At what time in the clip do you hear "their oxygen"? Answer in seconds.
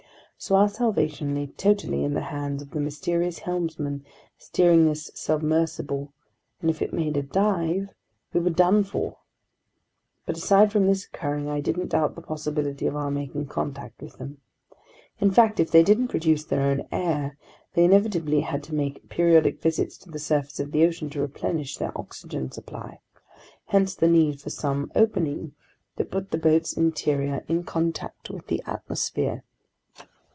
21.77-22.49